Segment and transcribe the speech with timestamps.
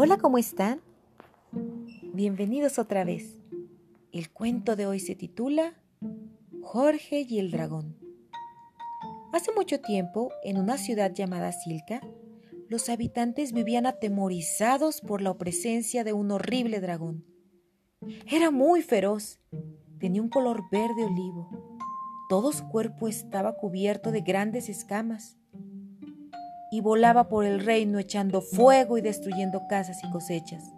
[0.00, 0.80] Hola, ¿cómo están?
[2.14, 3.36] Bienvenidos otra vez.
[4.12, 5.74] El cuento de hoy se titula
[6.62, 7.96] Jorge y el dragón.
[9.32, 12.00] Hace mucho tiempo, en una ciudad llamada Silca,
[12.68, 17.24] los habitantes vivían atemorizados por la presencia de un horrible dragón.
[18.30, 19.40] Era muy feroz,
[19.98, 21.76] tenía un color verde olivo,
[22.28, 25.37] todo su cuerpo estaba cubierto de grandes escamas
[26.70, 30.72] y volaba por el reino echando fuego y destruyendo casas y cosechas.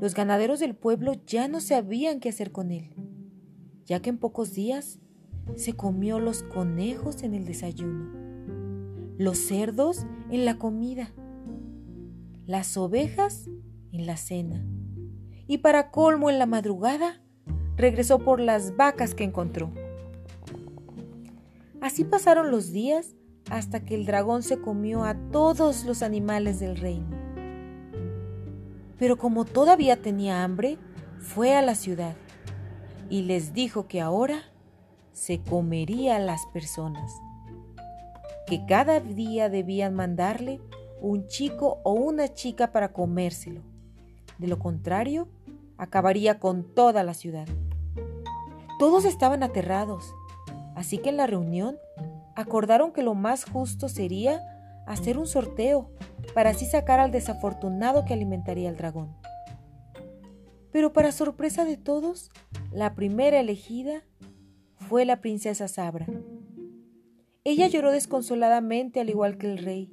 [0.00, 2.94] Los ganaderos del pueblo ya no sabían qué hacer con él,
[3.84, 4.98] ya que en pocos días
[5.56, 8.10] se comió los conejos en el desayuno,
[9.18, 11.12] los cerdos en la comida,
[12.46, 13.48] las ovejas
[13.92, 14.64] en la cena,
[15.46, 17.22] y para colmo en la madrugada
[17.76, 19.72] regresó por las vacas que encontró.
[21.80, 23.16] Así pasaron los días
[23.52, 27.14] hasta que el dragón se comió a todos los animales del reino.
[28.98, 30.78] Pero como todavía tenía hambre,
[31.18, 32.16] fue a la ciudad
[33.10, 34.40] y les dijo que ahora
[35.12, 37.12] se comería a las personas,
[38.46, 40.62] que cada día debían mandarle
[41.02, 43.60] un chico o una chica para comérselo.
[44.38, 45.28] De lo contrario,
[45.76, 47.48] acabaría con toda la ciudad.
[48.78, 50.14] Todos estaban aterrados,
[50.74, 51.76] así que en la reunión
[52.36, 54.40] acordaron que lo más justo sería
[54.86, 55.90] hacer un sorteo
[56.34, 59.14] para así sacar al desafortunado que alimentaría al dragón.
[60.70, 62.30] Pero para sorpresa de todos,
[62.72, 64.02] la primera elegida
[64.76, 66.06] fue la princesa Sabra.
[67.44, 69.92] Ella lloró desconsoladamente al igual que el rey,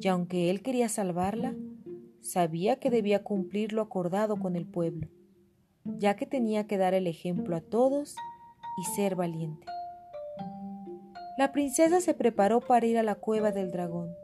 [0.00, 1.54] y aunque él quería salvarla,
[2.20, 5.08] sabía que debía cumplir lo acordado con el pueblo,
[5.84, 8.14] ya que tenía que dar el ejemplo a todos
[8.78, 9.66] y ser valiente.
[11.40, 14.14] La princesa se preparó para ir a la cueva del dragón.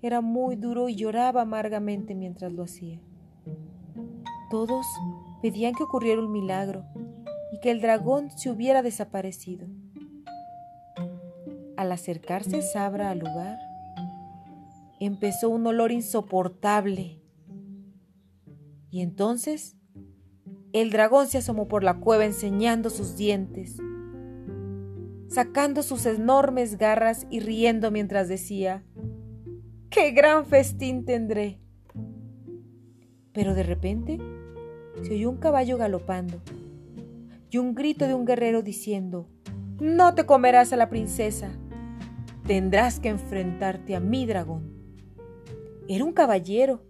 [0.00, 3.00] Era muy duro y lloraba amargamente mientras lo hacía.
[4.48, 4.86] Todos
[5.42, 6.84] pedían que ocurriera un milagro
[7.52, 9.66] y que el dragón se hubiera desaparecido.
[11.76, 13.58] Al acercarse Sabra al lugar,
[15.00, 17.20] empezó un olor insoportable.
[18.92, 19.76] Y entonces
[20.72, 23.80] el dragón se asomó por la cueva enseñando sus dientes
[25.30, 28.84] sacando sus enormes garras y riendo mientras decía,
[29.88, 31.60] ¡Qué gran festín tendré!
[33.32, 34.18] Pero de repente
[35.02, 36.42] se oyó un caballo galopando
[37.48, 39.28] y un grito de un guerrero diciendo,
[39.80, 41.48] No te comerás a la princesa,
[42.46, 44.74] tendrás que enfrentarte a mi dragón.
[45.88, 46.82] Era un caballero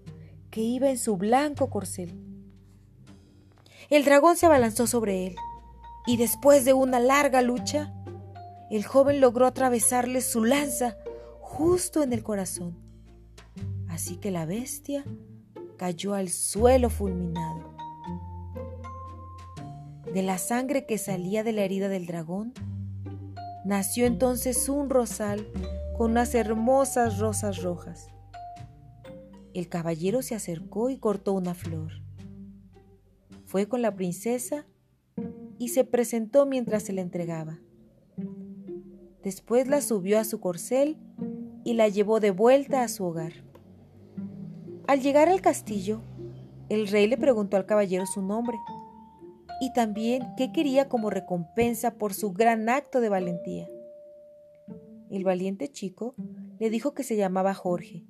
[0.50, 2.18] que iba en su blanco corcel.
[3.90, 5.36] El dragón se abalanzó sobre él
[6.06, 7.92] y después de una larga lucha,
[8.70, 10.96] el joven logró atravesarle su lanza
[11.40, 12.78] justo en el corazón.
[13.88, 15.04] Así que la bestia
[15.76, 17.74] cayó al suelo fulminado.
[20.12, 22.52] De la sangre que salía de la herida del dragón,
[23.64, 25.46] nació entonces un rosal
[25.96, 28.08] con unas hermosas rosas rojas.
[29.52, 31.92] El caballero se acercó y cortó una flor.
[33.46, 34.64] Fue con la princesa
[35.58, 37.58] y se presentó mientras se la entregaba.
[39.22, 40.96] Después la subió a su corcel
[41.64, 43.32] y la llevó de vuelta a su hogar.
[44.86, 46.00] Al llegar al castillo,
[46.68, 48.56] el rey le preguntó al caballero su nombre
[49.60, 53.68] y también qué quería como recompensa por su gran acto de valentía.
[55.10, 56.14] El valiente chico
[56.58, 58.06] le dijo que se llamaba Jorge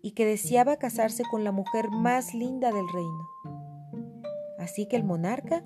[0.00, 3.28] y que deseaba casarse con la mujer más linda del reino.
[4.58, 5.64] Así que el monarca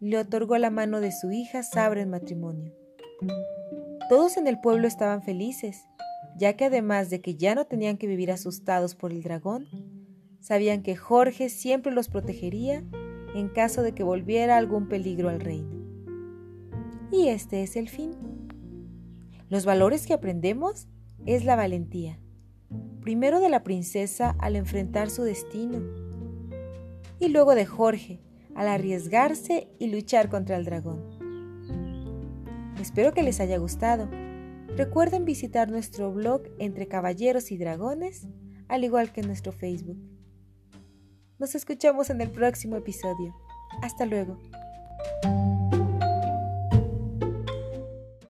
[0.00, 2.72] le otorgó la mano de su hija Sabra en matrimonio.
[4.08, 5.88] Todos en el pueblo estaban felices,
[6.36, 9.66] ya que además de que ya no tenían que vivir asustados por el dragón,
[10.40, 12.84] sabían que Jorge siempre los protegería
[13.34, 15.70] en caso de que volviera algún peligro al reino.
[17.10, 18.14] Y este es el fin.
[19.48, 20.86] Los valores que aprendemos
[21.24, 22.18] es la valentía.
[23.00, 25.80] Primero de la princesa al enfrentar su destino
[27.18, 28.20] y luego de Jorge
[28.54, 31.13] al arriesgarse y luchar contra el dragón.
[32.80, 34.08] Espero que les haya gustado.
[34.76, 38.26] Recuerden visitar nuestro blog Entre Caballeros y Dragones,
[38.68, 39.98] al igual que nuestro Facebook.
[41.38, 43.34] Nos escuchamos en el próximo episodio.
[43.82, 44.38] Hasta luego.